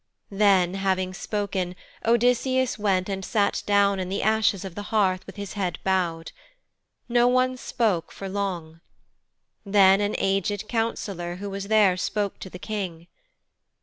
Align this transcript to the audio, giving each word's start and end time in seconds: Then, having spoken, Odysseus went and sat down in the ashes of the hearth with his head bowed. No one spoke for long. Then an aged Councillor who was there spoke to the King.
Then, 0.31 0.73
having 0.73 1.13
spoken, 1.13 1.75
Odysseus 2.03 2.79
went 2.79 3.07
and 3.07 3.23
sat 3.23 3.61
down 3.67 3.99
in 3.99 4.09
the 4.09 4.23
ashes 4.23 4.65
of 4.65 4.73
the 4.73 4.81
hearth 4.89 5.23
with 5.27 5.35
his 5.35 5.53
head 5.53 5.77
bowed. 5.83 6.31
No 7.07 7.27
one 7.27 7.55
spoke 7.55 8.11
for 8.11 8.27
long. 8.27 8.81
Then 9.63 10.01
an 10.01 10.15
aged 10.17 10.67
Councillor 10.67 11.35
who 11.35 11.51
was 11.51 11.67
there 11.67 11.97
spoke 11.97 12.39
to 12.39 12.49
the 12.49 12.57
King. 12.57 13.09